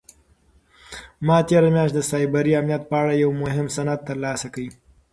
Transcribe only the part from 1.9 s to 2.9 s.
د سایبري امنیت